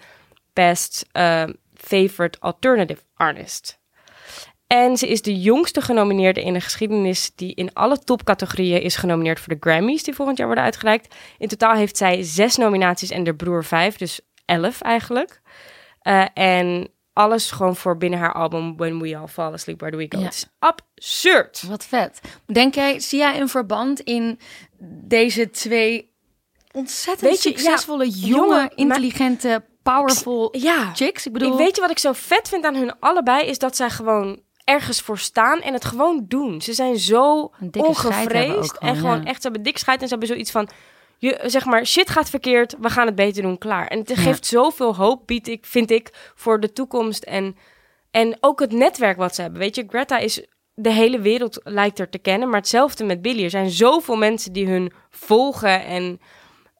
[0.53, 1.45] Best eh,
[1.75, 3.83] Favorite Alternative Artist.
[4.75, 9.41] En ze is de jongste genomineerde in de geschiedenis die in alle topcategorieën is genomineerd
[9.41, 11.15] voor de Grammys die volgend jaar worden uitgereikt.
[11.39, 15.41] In totaal heeft zij zes nominaties en de broer vijf, dus elf eigenlijk.
[16.01, 20.03] Eh, en alles gewoon voor binnen haar album When We All Fall Asleep, Where Do
[20.03, 20.19] We Go.
[20.19, 20.25] Ja.
[20.25, 21.63] Het is absurd.
[21.69, 22.21] Wat vet.
[22.47, 24.39] Denk jij, zie jij een verband in
[25.05, 26.13] deze twee
[26.73, 31.27] ontzettend ja, succesvolle, jonge, intelligente, powerful Ja, chicks?
[31.27, 33.77] Ik bedoel, ik weet je wat ik zo vet vind aan hun allebei, is dat
[33.77, 36.61] zij gewoon ergens voor staan en het gewoon doen.
[36.61, 39.25] Ze zijn zo ongevreesd en gewoon ja.
[39.25, 40.69] echt, ze hebben dik scheid en ze hebben zoiets van,
[41.19, 43.87] je, zeg maar, shit gaat verkeerd, we gaan het beter doen, klaar.
[43.87, 47.57] En het geeft zoveel hoop, biedt ik, vind ik, voor de toekomst en,
[48.11, 49.61] en ook het netwerk wat ze hebben.
[49.61, 53.45] Weet je, Greta is, de hele wereld lijkt er te kennen, maar hetzelfde met Billy.
[53.45, 56.21] Er zijn zoveel mensen die hun volgen en...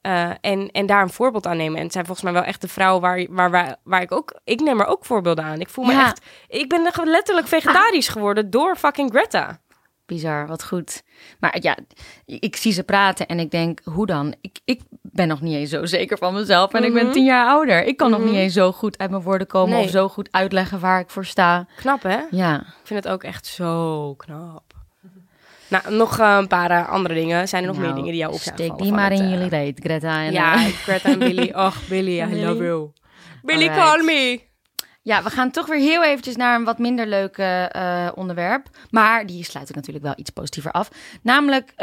[0.05, 1.77] eh, en, en daar een voorbeeld aan nemen.
[1.77, 4.39] En het zijn volgens mij wel echt de vrouwen waar, waar, waar, waar ik ook...
[4.43, 5.59] Ik neem er ook voorbeelden aan.
[5.59, 6.05] Ik voel me Ja.
[6.05, 6.21] echt...
[6.47, 9.59] Ik ben letterlijk vegetarisch geworden door fucking Greta.
[10.05, 11.03] Bizar, wat goed.
[11.39, 11.77] Maar ja,
[12.25, 14.35] ik zie ze praten en ik denk, hoe dan?
[14.41, 17.47] Ik, ik ben nog niet eens zo zeker van mezelf en ik ben tien jaar
[17.47, 17.83] ouder.
[17.83, 19.77] Ik kan nog niet eens zo goed uit mijn woorden komen Mhm.
[19.77, 19.85] Nee.
[19.85, 21.67] of zo goed uitleggen waar ik voor sta.
[21.75, 22.17] Knap, hè?
[22.31, 24.63] Ja, Ik vind het ook echt zo knap.
[25.67, 27.47] Nou, nog eh, een paar eh, andere dingen.
[27.47, 29.49] Zijn er nog Nou, meer dingen die jou op zijn Steek die maar in jullie
[29.49, 30.23] reet, Greta.
[30.23, 31.51] En, Ja, eh, Greta en Billy.
[31.65, 32.91] Och, Billy, I love you.
[33.41, 33.89] Billy, Alright.
[33.89, 34.41] call me.
[35.01, 37.37] Ja, we gaan toch weer heel eventjes naar een wat minder leuk
[38.15, 38.67] onderwerp.
[38.89, 40.89] Maar die sluit ik natuurlijk wel iets positiever af.
[41.21, 41.73] Namelijk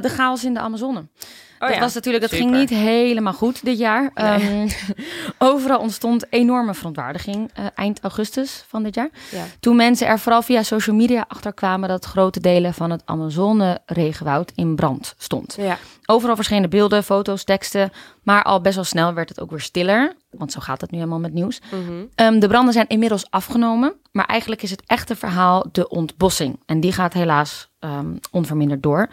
[0.00, 1.08] de chaos in de Amazone.
[1.58, 4.10] Oh dat ja, was natuurlijk, dat ging niet helemaal goed dit jaar.
[4.14, 4.68] Ehm,
[5.38, 9.10] overal ontstond enorme verontwaardiging eh, eind augustus van dit jaar.
[9.30, 9.44] Ja.
[9.60, 14.52] Toen mensen er vooral via social media achter kwamen dat grote delen van het Amazone-regenwoud
[14.54, 15.56] in brand stond.
[15.58, 15.78] Ja.
[16.06, 17.90] Overal verschenen beelden, foto's, teksten.
[18.22, 20.16] Maar al best wel snel werd het ook weer stiller.
[20.30, 21.60] Want zo gaat het nu helemaal met nieuws.
[21.70, 22.04] Mhm.
[22.14, 23.92] Ehm, de branden zijn inmiddels afgenomen.
[24.12, 26.60] Maar eigenlijk is het echte verhaal de ontbossing.
[26.66, 29.08] En die gaat helaas ehm, onverminderd door.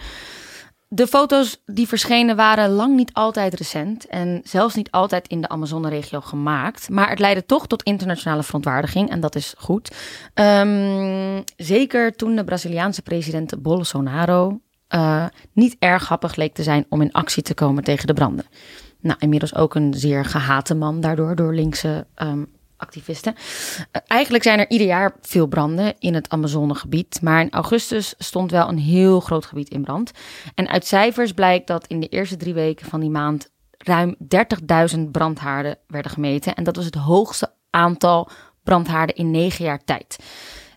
[0.88, 5.50] De foto's die verschenen waren lang niet altijd recent en zelfs niet altijd in de
[5.50, 6.90] Amazone-regio gemaakt.
[6.90, 9.92] Maar het leidde toch tot internationale verontwaardiging en dat is goed.
[10.34, 17.02] Ehm, zeker toen de Braziliaanse president Bolsonaro uh, niet erg happig leek te zijn om
[17.02, 18.46] in actie te komen tegen de branden.
[19.00, 22.55] Nou, inmiddels ook een zeer gehate man daardoor door linkse um,
[22.86, 23.36] activisten.
[23.36, 28.52] Uh, eigenlijk zijn er ieder jaar veel branden in het Amazonegebied, maar in augustus stond
[28.52, 30.12] wel een heel groot gebied in brand.
[30.56, 34.16] En uit cijfers blijkt dat in de eerste drie weken van die maand ruim
[34.96, 36.56] 30.000 brandhaarden werden gemeten.
[36.56, 38.30] En dat was het hoogste aantal
[38.64, 40.18] brandhaarden in negen jaar tijd.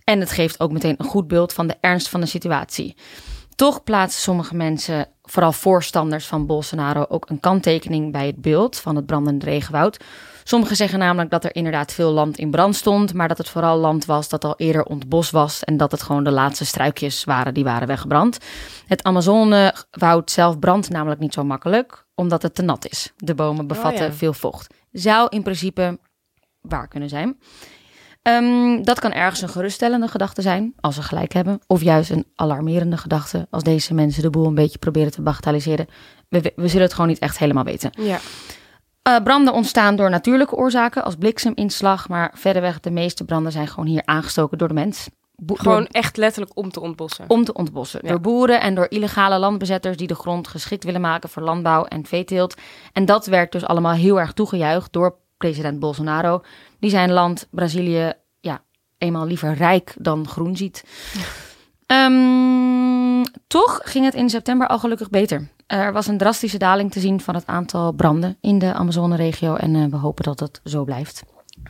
[0.05, 2.97] En het geeft ook meteen een goed beeld van de ernst van de situatie.
[3.57, 8.97] Toch plaatsen sommige mensen, vooral voorstanders van Bolsonaro, ook een kanttekening bij het beeld van
[8.97, 10.05] het brandende regenwoud.
[10.49, 13.79] Sommigen zeggen namelijk dat er inderdaad veel land in brand stond, maar dat het vooral
[13.79, 17.55] land was dat al eerder ontbos was en dat het gewoon de laatste struikjes waren
[17.55, 18.39] die waren weggebrand.
[18.87, 23.13] Het Amazonewoud zelf brandt namelijk niet zo makkelijk, omdat het te nat is.
[23.17, 24.13] De bomen bevatten ja.
[24.13, 24.75] veel vocht.
[24.93, 25.99] Zou in principe
[26.61, 27.39] waar kunnen zijn.
[28.23, 31.61] Um, dat kan ergens een geruststellende gedachte zijn, als ze gelijk hebben.
[31.67, 35.87] Of juist een alarmerende gedachte, als deze mensen de boel een beetje proberen te bagatelliseren.
[36.29, 37.91] We, we zullen het gewoon niet echt helemaal weten.
[37.99, 38.19] Ja.
[39.09, 42.09] Uh, branden ontstaan door natuurlijke oorzaken, als blikseminslag.
[42.09, 45.09] Maar verderweg, de meeste branden zijn gewoon hier aangestoken door de mens.
[45.37, 47.25] Bo Gewoon door, echt letterlijk om te ontbossen.
[47.29, 48.01] om te ontbossen.
[48.03, 48.09] Ja.
[48.09, 52.07] Door boeren en door illegale landbezetters die de grond geschikt willen maken voor landbouw en
[52.07, 52.55] veeteelt.
[52.93, 56.43] En dat werd dus allemaal heel erg toegejuicht door president Bolsonaro.
[56.81, 58.63] Die zijn land, Brazilië, ja,
[58.99, 60.85] eenmaal liever rijk dan groen ziet.
[61.87, 65.49] Ehm, toch ging het in september al gelukkig beter.
[65.69, 69.55] Er was een drastische daling te zien van het aantal branden in de Amazone-regio.
[69.55, 71.23] En uh, we hopen dat dat zo blijft.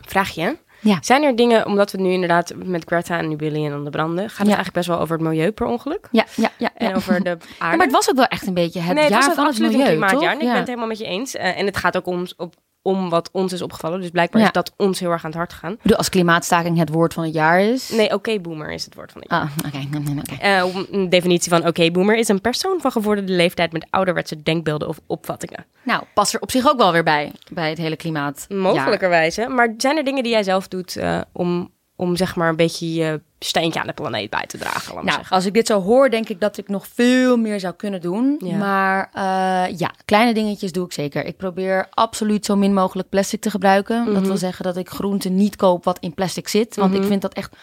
[0.02, 0.58] Vraagje.
[0.80, 0.98] Ja.
[1.00, 3.90] Zijn er dingen, omdat we het nu inderdaad met Greta en Nubili en dan de
[3.90, 4.44] branden, gaat het Ja.
[4.54, 6.08] eigenlijk best wel over het milieu per ongeluk?
[6.10, 6.70] Ja, ja, ja.
[6.74, 6.94] En ja.
[6.94, 7.44] over de aarde?
[7.58, 9.44] Ja, maar het was ook wel echt een beetje het nee, het jaar was van
[9.44, 10.20] het absoluut milieu, een klimaatjaar.
[10.20, 10.30] toch?
[10.30, 10.48] En ik Ja.
[10.48, 11.34] ben het helemaal met je eens.
[11.36, 12.54] Eh, en het gaat ook om, op,
[12.88, 14.00] om wat ons is opgevallen.
[14.00, 14.46] Dus blijkbaar Ja.
[14.46, 15.72] is dat ons heel erg aan het hart.
[15.72, 17.90] Ik bedoel, als klimaatstaking het woord van het jaar is.
[17.90, 19.40] Nee, oké-boomer is het woord van het jaar.
[19.40, 20.10] Ah, oké.
[20.20, 20.34] oké.
[20.40, 25.00] Eh, een definitie van oké-boomer is een persoon van gevorderde leeftijd met ouderwetse denkbeelden of
[25.06, 25.64] opvattingen.
[25.82, 28.46] Nou, past er op zich ook wel weer bij, bij het hele klimaat.
[28.48, 29.48] Mogelijkerwijze.
[29.48, 32.92] Maar zijn er dingen die jij zelf doet eh, om, om zeg maar een beetje
[32.94, 34.94] je steentje aan de planeet bij te dragen?
[34.94, 37.74] Laat Nou, als ik dit zo hoor, denk ik dat ik nog veel meer zou
[37.74, 38.36] kunnen doen.
[38.44, 38.56] Ja.
[38.56, 41.24] Maar eh, ja, kleine dingetjes doe ik zeker.
[41.24, 44.04] Ik probeer absoluut zo min mogelijk plastic te gebruiken.
[44.04, 44.24] Dat Mhm.
[44.26, 46.76] wil zeggen dat ik groenten niet koop wat in plastic zit.
[46.76, 47.56] Want ik vind dat echt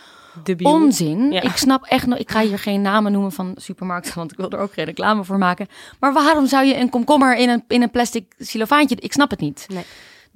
[0.44, 0.72] Debiel.
[0.72, 1.32] onzin.
[1.32, 1.42] Ja.
[1.42, 4.50] Ik snap echt nog, ik ga hier geen namen noemen van supermarkten, want ik wil
[4.50, 5.68] er ook geen reclame voor maken.
[6.00, 8.96] Maar waarom zou je een komkommer in een, in een plastic silofaantje?
[9.00, 9.66] Ik snap het niet.
[9.70, 9.84] Nee.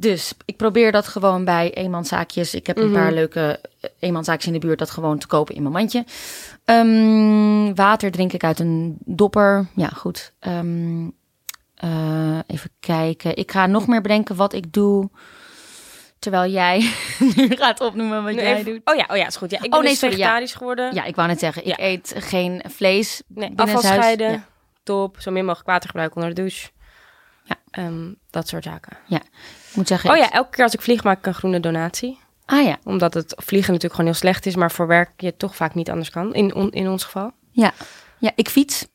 [0.01, 2.53] Dus ik probeer dat gewoon bij eenmanszaakjes.
[2.53, 2.93] Ik heb een Mhm.
[2.99, 6.05] paar leuke eh, eenmanszaakjes in de buurt dat gewoon te kopen in mijn mandje.
[6.65, 9.67] Ehm, water drink ik uit een dopper.
[9.75, 10.33] Ja, goed.
[10.39, 11.07] Ehm,
[11.75, 13.35] eh, even kijken.
[13.35, 15.09] Ik ga nog meer bedenken wat ik doe.
[16.19, 16.77] Terwijl jij
[17.35, 18.81] nu gaat opnoemen wat jij even- doet.
[18.83, 19.51] Oh ja, oh ja, is goed.
[19.51, 20.07] Ja, ik ben Oh, nee, dus ja.
[20.09, 20.93] vegetarisch geworden.
[20.93, 21.85] Ja, ik wou net zeggen, ik Ja.
[21.85, 23.21] eet geen vlees.
[23.27, 24.45] Nee, afval scheiden, Ja.
[24.83, 25.15] top.
[25.19, 26.69] Zo min mogelijk water gebruiken onder de douche.
[27.43, 27.55] Ja.
[27.71, 28.97] Ehm, dat soort zaken.
[29.07, 29.21] Ik
[29.73, 30.12] moet zeggen.
[30.12, 32.19] Oh ja, elke keer als ik vlieg maak ik een groene donatie.
[32.45, 35.55] Ah ja, Omdat het vliegen natuurlijk gewoon heel slecht is, maar voor werk je toch
[35.55, 36.34] vaak niet anders kan.
[36.34, 37.32] In, on- in ons geval.
[37.51, 37.73] ja.
[38.21, 38.88] Ja, ik fiets.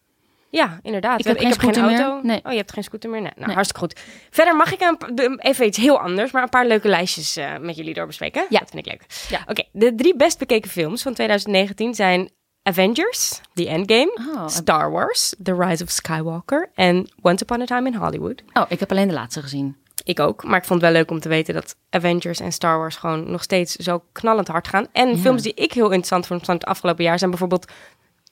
[0.51, 1.19] Ja, inderdaad.
[1.19, 2.21] Ik heb geen auto.
[2.23, 2.41] Nee.
[2.45, 3.21] Oh, je hebt geen scooter meer?
[3.21, 3.31] Nee.
[3.35, 3.55] Nou, Nee.
[3.55, 4.01] hartstikke goed.
[4.31, 7.77] Verder mag ik een, even iets heel anders, maar een paar leuke lijstjes eh, met
[7.77, 8.47] jullie doorbespreken.
[8.49, 8.59] Ja.
[8.59, 9.07] Dat vind ik leuk.
[9.29, 9.45] Ja.
[9.49, 12.31] Oké, de drie best bekeken films van 2019 zijn
[12.63, 17.89] Avengers, The Endgame, Oh, Star Wars, The Rise of Skywalker en Once Upon a Time
[17.89, 18.43] in Hollywood.
[18.53, 19.77] oh, ik heb alleen de laatste gezien.
[20.05, 22.79] Ik ook, maar ik vond het wel leuk om te weten dat Avengers en Star
[22.79, 24.87] Wars gewoon nog steeds zo knallend hard gaan.
[24.93, 25.17] En Ja.
[25.17, 27.73] films die ik heel interessant vond van het afgelopen jaar zijn bijvoorbeeld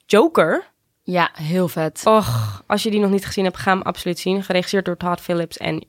[0.06, 0.70] Joker.
[1.02, 2.00] Ja, heel vet.
[2.04, 4.42] Och, als je die nog niet gezien hebt, ga hem absoluut zien.
[4.42, 5.87] Geregisseerd door Todd Phillips en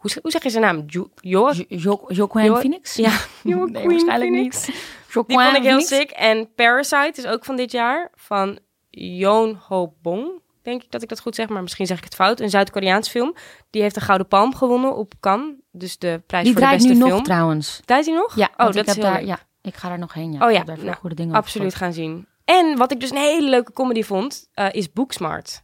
[0.00, 0.82] hoe, hoe zeg je zijn naam?
[0.86, 2.94] Jo, jo, Jo- Joaquin Phoenix?
[2.96, 3.10] ja,
[3.42, 4.66] nee, Joaquin waarschijnlijk Phoenix.
[4.66, 4.76] niet.
[4.76, 5.88] Die vond ik heel Phoenix?
[5.88, 6.10] sick.
[6.10, 8.58] En Parasite is ook van dit jaar van
[8.90, 10.30] Yoon Ho Bong.
[10.68, 12.40] Denk ik dat ik dat goed zeg, maar misschien zeg ik het fout.
[12.40, 13.34] Een Zuid-Koreaans film.
[13.70, 15.54] Die heeft een Gouden Palm gewonnen op Cannes.
[15.70, 17.16] Dus de prijs Die voor de draait beste nu film.
[17.16, 17.80] nog trouwens.
[17.84, 18.36] Draait hij nog?
[18.36, 20.32] Ja, oh, dat ik is heel daar, ja, ik ga daar nog heen.
[20.32, 20.46] Ja.
[20.46, 22.26] Oh ja, daar nou, goede dingen Absoluut gaan zien.
[22.44, 25.62] En wat ik dus een hele leuke comedy vond, eh, is Booksmart.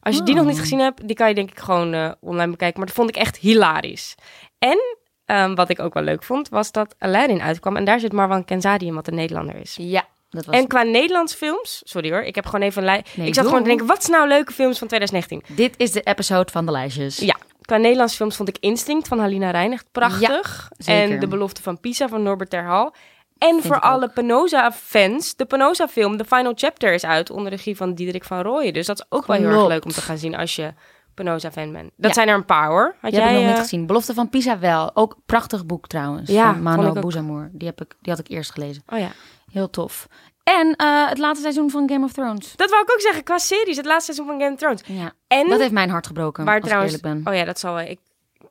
[0.00, 0.60] Als je die nog niet Oh.
[0.60, 2.78] gezien hebt, die kan je denk ik gewoon eh, online bekijken.
[2.78, 4.14] Maar dat vond ik echt hilarisch.
[4.58, 4.78] En
[5.24, 7.76] ehm, wat ik ook wel leuk vond, was dat Aladdin uitkwam.
[7.76, 9.76] En daar zit Marwan Kenzadi in, wat een Nederlander is.
[9.80, 10.04] Ja,
[10.34, 10.56] dat was...
[10.56, 13.62] En qua Nederlands films, sorry hoor, ik heb gewoon even een Nee, Ik zat gewoon
[13.62, 15.56] te denken, wat is nou leuke films van 2019?
[15.56, 17.18] Dit is de episode van de lijstjes.
[17.18, 20.68] Ja, qua Nederlandse films vond ik Instinct van Halina Rein echt prachtig.
[20.84, 22.94] en De Belofte van Pisa van Norbert Terhal.
[23.38, 24.08] En Vind voor alle.
[24.08, 28.72] Penosa-fans, de Penosa-film, The Final Chapter, is uit onder de regie van Diederik van Rooyen.
[28.72, 30.72] Dus dat is ook wel heel erg leuk om te gaan zien als je
[31.14, 31.90] Penosa-fan bent.
[31.96, 32.12] Dat Ja.
[32.12, 32.94] zijn er een paar hoor.
[33.00, 33.86] Had Die heb ik nog eh, niet gezien.
[33.86, 34.96] Belofte van Pisa wel.
[34.96, 36.30] Ook prachtig boek trouwens.
[36.30, 37.00] Ja, van.
[37.00, 37.50] Bouzamour.
[37.52, 38.82] Die, heb ik, die had ik eerst gelezen.
[38.92, 39.08] Oh ja.
[39.52, 40.06] Heel tof.
[40.42, 42.52] En eh, het laatste seizoen van Game of Thrones.
[42.56, 45.00] Dat wou ik ook zeggen, qua series, het laatste seizoen van Game of Thrones.
[45.02, 46.94] Ja, En dat heeft mijn hart gebroken, waar als trouwens...
[46.94, 47.32] ik eerlijk ben.
[47.32, 47.84] Oh ja, dat zal wel.
[47.86, 47.98] Ik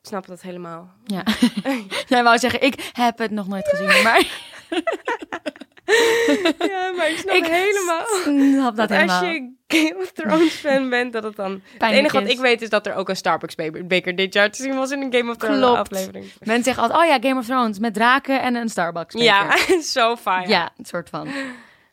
[0.02, 0.90] snap dat helemaal.
[1.04, 1.22] Ja.
[2.06, 4.26] Jij wou zeggen, ik heb het nog nooit gezien, maar
[6.68, 8.04] Ja, maar ik snap Ik helemaal.
[8.22, 9.24] snap dat Dat als helemaal.
[9.24, 11.50] je Game of Thrones fan bent, dat het dan...
[11.52, 14.34] Het Pijnlijk enige wat ik weet is dat er ook een Starbucks beker beker dit
[14.34, 15.78] jaar te zien was in een Game of Thrones Klopt.
[15.78, 16.24] aflevering.
[16.40, 19.14] Mensen zeggen altijd, oh ja, Game of Thrones met draken en een Starbucks.
[19.22, 20.48] Ja, zo fijn.
[20.48, 21.28] ja, een soort van.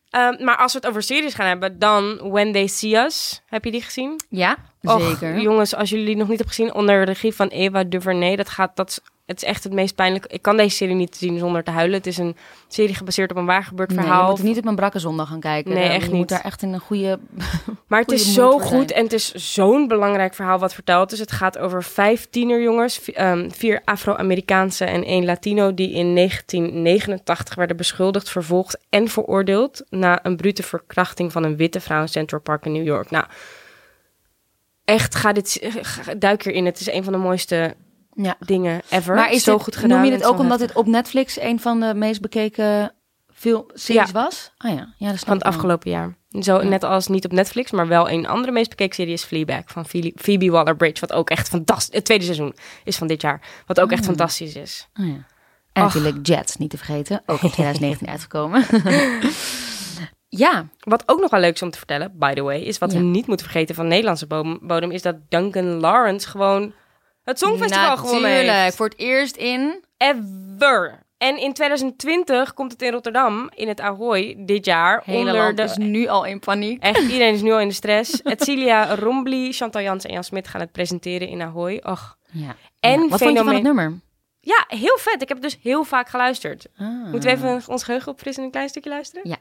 [0.10, 3.42] Ehm, maar als we het over series gaan hebben, dan When They See Us.
[3.46, 4.20] Heb je die gezien?
[4.30, 5.40] Ja, Och, zeker.
[5.40, 8.50] jongens, als jullie die nog niet hebben gezien, onder de regie van Eva DuVernay, dat
[8.50, 10.28] gaat, dat het is echt het meest pijnlijke.
[10.28, 11.98] Ik kan deze serie niet zien zonder te huilen.
[11.98, 12.36] Het is een
[12.68, 14.30] serie gebaseerd op een waar gebeurd Nee, je verhaal.
[14.30, 15.74] moet niet op een brakke zondag gaan kijken.
[15.74, 16.18] Nee, echt je niet.
[16.20, 17.20] moet daar echt in een goede...
[17.88, 18.88] Maar het goede is zo goed zijn.
[18.90, 21.10] en het is zo'n belangrijk verhaal wat verteld.
[21.10, 27.56] Dus het gaat over vijf tienerjongens, ehm, vier Afro-Amerikaanse en één Latino, die in 1989
[27.56, 32.42] werden beschuldigd, vervolgd en veroordeeld na een brute verkrachting van een witte vrouw in Central
[32.42, 33.10] Park in New York.
[33.12, 33.26] Nou,
[34.86, 35.72] echt, ga dit,
[36.18, 36.66] duik erin.
[36.66, 37.76] Het is een van de mooiste
[38.14, 38.36] Ja.
[38.40, 39.16] dingen ever.
[39.16, 40.02] Maar is zo goed gedaan.
[40.02, 40.68] noem je zo ook omdat heftig.
[40.78, 42.94] het op Netflix een van de meest bekeken
[43.34, 44.24] film series Ja.
[44.24, 44.52] was?
[44.58, 46.18] Ah ja, ja dat van het afgelopen jaar.
[46.42, 46.68] Zo, Ja.
[46.68, 49.86] net als niet op Netflix, maar wel een andere meest bekeken serie is Fleabag van
[50.16, 51.96] Phoebe- Waller-Bridge, wat ook echt fantastisch.
[51.96, 54.08] Het tweede seizoen is van dit jaar, wat ook echt Mm.
[54.08, 54.88] fantastisch is.
[55.00, 55.26] Oh ja.
[55.74, 57.22] En natuurlijk Jet, niet te vergeten.
[57.26, 58.66] Ook in 2019 uitgekomen.
[60.30, 62.92] ja, Wat ook nog wel leuk is om te vertellen, by the way, is wat
[62.92, 62.98] Ja.
[62.98, 66.74] we niet moeten vergeten van Nederlandse bodem, bodem, is dat Duncan Lawrence gewoon
[67.24, 68.58] het Songfestival gewonnen natuurlijk.
[68.58, 68.76] heeft.
[68.76, 69.84] Voor het eerst in...
[69.98, 71.00] Ever.
[71.18, 75.58] En in 2020 komt het in Rotterdam, in het Ahoy, dit jaar, Hele onder land
[75.58, 75.64] de...
[75.64, 76.84] is nu al in paniek.
[76.84, 78.22] Echt, iedereen is nu al in de stress.
[78.22, 81.82] Etcilia Rombly, Chantal Jans en Jan Smit gaan het presenteren in Ahoy.
[81.84, 82.18] Och.
[82.32, 82.56] Ja.
[82.80, 83.08] En Ja.
[83.08, 84.00] Wat vond je van het nummer?
[84.40, 85.22] Ja, heel vet.
[85.22, 86.68] Ik heb het dus heel vaak geluisterd.
[86.78, 86.88] Ah.
[86.88, 89.30] Moeten we even ons geheugen opfrissen en een klein stukje luisteren?
[89.30, 89.38] Ja.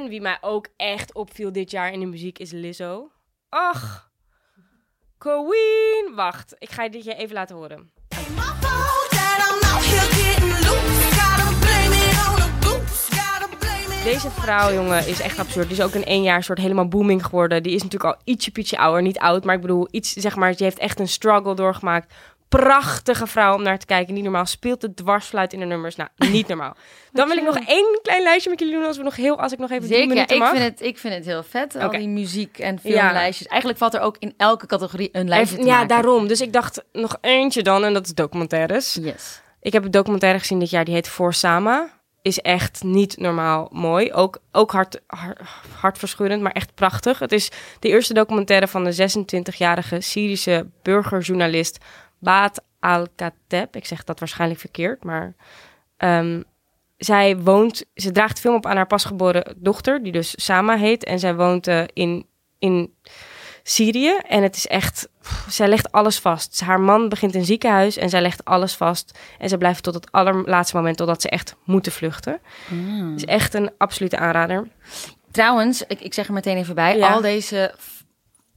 [0.00, 3.10] En wie mij ook echt opviel dit jaar in de muziek is Lizzo.
[3.48, 4.10] Ach,
[5.18, 6.12] Queen.
[6.14, 7.90] Wacht, ik ga je dit je even laten horen.
[14.04, 15.68] Deze vrouw, jongen, is echt absurd.
[15.68, 17.62] Die is ook in één jaar soort helemaal booming geworden.
[17.62, 19.02] Die is natuurlijk al ietsje pietje ouder.
[19.02, 22.14] Niet oud, maar ik bedoel, iets, zeg maar, die heeft echt een struggle doorgemaakt.
[22.50, 24.14] Prachtige vrouw om naar te kijken.
[24.14, 24.46] Niet normaal.
[24.46, 25.96] Speelt de dwarsfluit in de nummers.
[25.96, 26.76] Nou, niet normaal.
[27.12, 28.84] Dan wil ik nog één klein lijstje met jullie doen.
[28.84, 30.50] Als, we nog heel, als ik nog even Zeker, minuten ik mag.
[30.50, 31.76] vind, het, ik vind het heel vet.
[31.76, 33.46] Al die muziek en filmlijstjes.
[33.46, 35.88] Eigenlijk valt er ook in elke categorie een lijstje te ja, maken.
[35.88, 36.28] daarom.
[36.28, 37.84] Dus ik dacht nog eentje dan.
[37.84, 38.98] En dat is documentaires.
[39.00, 39.40] Yes.
[39.60, 40.84] Ik heb een documentaire gezien dit jaar.
[40.84, 41.98] Die heet Voor Sama.
[42.22, 44.12] Is echt niet normaal mooi.
[44.12, 45.40] Ook, ook hart, hart,
[45.80, 47.18] hartverscheurend, maar echt prachtig.
[47.18, 51.78] Het is de eerste documentaire van de 26-jarige Syrische burgerjournalist
[52.20, 53.76] Baat Al-Kateb.
[53.76, 55.34] Ik zeg dat waarschijnlijk verkeerd, maar
[55.96, 56.42] ehm,
[56.96, 61.04] zij woont, ze draagt film op aan haar pasgeboren dochter, die dus Sama heet.
[61.04, 62.26] En zij woont eh, in,
[62.58, 62.94] in
[63.62, 64.16] Syrië.
[64.28, 66.60] En het is echt, pff, zij legt alles vast.
[66.60, 69.18] Haar man begint in ziekenhuis en zij legt alles vast.
[69.38, 72.40] En ze blijft tot het allerlaatste moment, totdat ze echt moeten vluchten.
[72.68, 73.10] Mm.
[73.10, 74.68] Het is echt een absolute aanrader.
[75.30, 76.96] Trouwens, ik, ik zeg er meteen even bij.
[76.96, 77.12] Ja.
[77.12, 77.74] Al deze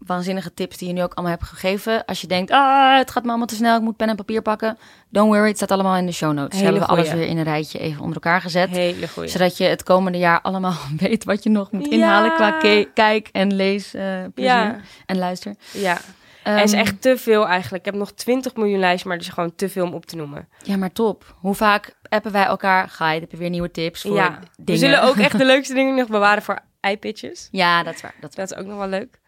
[0.06, 2.06] waanzinnige tips die je nu ook allemaal hebt gegeven.
[2.06, 4.42] Als je denkt, ah, het gaat me allemaal te snel, ik moet pen en papier
[4.42, 4.78] pakken.
[5.10, 6.60] Don't worry, het staat allemaal in de show notes.
[6.60, 8.70] Hele Hebben we alles weer in een rijtje even onder elkaar gezet.
[8.70, 9.30] Hele goeie.
[9.30, 12.36] Zodat je het komende jaar allemaal weet wat je nog moet inhalen Ja.
[12.36, 14.80] qua ke- kijk en lees eh, plezier Ja.
[15.06, 15.56] en luister.
[15.72, 15.98] Ja,
[16.44, 17.86] er is Ehm, echt te veel eigenlijk.
[17.86, 20.16] Ik heb nog 20 miljoen lijsten, maar er is gewoon te veel om op te
[20.16, 20.48] noemen.
[20.64, 21.36] Ja, maar top.
[21.40, 22.90] Hoe vaak appen wij elkaar?
[22.90, 24.42] Ga je, heb je weer nieuwe tips voor ja, dingen?
[24.66, 27.48] we zullen ook echt de leukste dingen nog bewaren voor iPitches.
[27.52, 28.14] Ja, dat is waar.
[28.20, 28.46] Dat is waar.
[28.48, 29.20] Dat is ook nog wel leuk.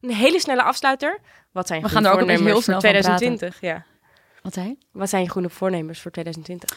[0.00, 1.18] Een hele snelle afsluiter.
[1.52, 3.60] Wat zijn je We goede gaan er ook heel voor snel van 2020?
[3.60, 3.84] Ja.
[4.42, 4.76] Wat zei je?
[4.92, 6.76] Wat zijn je goede voornemens voor 2020?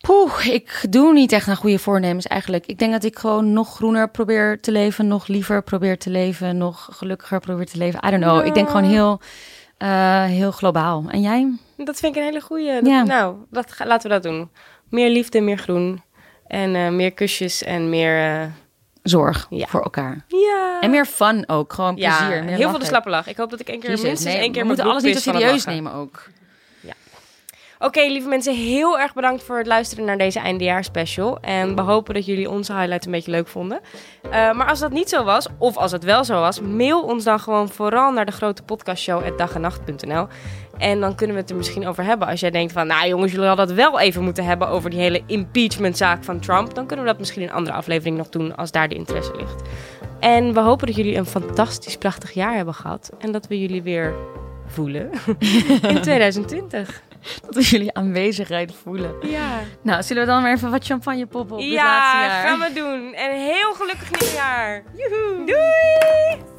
[0.00, 2.66] Poeh, ik doe niet echt aan goede voornemens eigenlijk.
[2.66, 6.56] Ik denk dat ik gewoon nog groener probeer te leven, nog liever probeer te leven,
[6.56, 8.00] nog gelukkiger probeer te leven.
[8.06, 8.46] I don't know.
[8.46, 9.20] Ik denk gewoon heel,
[9.78, 11.04] eh, heel globaal.
[11.08, 11.58] En jij?
[11.76, 12.84] Dat vind ik een hele goeie.
[12.84, 13.02] Ja.
[13.02, 14.50] Nou, dat, laten we dat doen.
[14.88, 16.02] Meer liefde, meer groen.
[16.46, 18.40] En eh, meer kusjes en meer...
[18.40, 18.46] eh,
[19.04, 19.66] Zorg Ja.
[19.66, 20.24] voor elkaar.
[20.28, 20.78] ja.
[20.80, 22.42] En meer fun ook, gewoon ja, plezier.
[22.42, 23.26] heel veel de slappe lach.
[23.26, 25.14] Ik hoop dat ik een keer Jezus, minstens nee, één keer we moeten alles niet
[25.14, 26.22] het serieus nemen ook.
[27.78, 31.38] Oké, lieve mensen, heel erg bedankt voor het luisteren naar deze eindejaarsspecial.
[31.40, 33.80] En we hopen dat jullie onze highlight een beetje leuk vonden.
[34.24, 37.24] Uh, maar als dat niet zo was, of als het wel zo was, mail ons
[37.24, 40.26] dan gewoon vooral naar de grote podcastshow dagenacht.nl.
[40.78, 42.28] En dan kunnen we het er misschien over hebben.
[42.28, 44.98] Als jij denkt van, nou jongens, jullie hadden het wel even moeten hebben over die
[44.98, 46.74] hele impeachmentzaak van Trump.
[46.74, 49.36] Dan kunnen we dat misschien in een andere aflevering nog doen als daar de interesse
[49.36, 49.62] ligt.
[50.20, 53.10] En we hopen dat jullie een fantastisch prachtig jaar hebben gehad.
[53.18, 54.14] En dat we jullie weer
[54.66, 55.10] voelen
[55.88, 57.02] in 2020.
[57.40, 59.14] Dat we jullie aanwezigheid voelen.
[59.22, 59.60] Ja.
[59.82, 62.46] Nou, zullen we dan weer even wat champagne poppen op het ja, laatste jaar?
[62.46, 63.14] gaan we doen.
[63.14, 64.82] En heel gelukkig nieuwjaar.
[64.96, 65.46] Joehoe.
[65.46, 66.53] Doei!